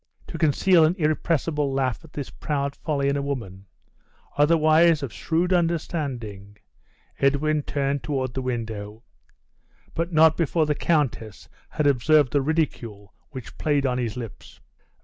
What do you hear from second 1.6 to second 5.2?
laugh at this proud folly in a woman, otherwise of